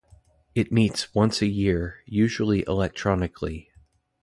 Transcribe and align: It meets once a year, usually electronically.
It 0.55 0.71
meets 0.71 1.13
once 1.13 1.43
a 1.43 1.47
year, 1.47 2.01
usually 2.07 2.63
electronically. 2.67 3.69